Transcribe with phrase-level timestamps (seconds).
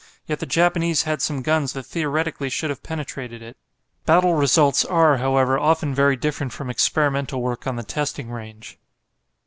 [0.25, 3.55] Yet the Japanese had some guns that theoretically should have penetrated it.
[4.07, 8.79] Battle results are, however, often very different from experimental work on the testing range.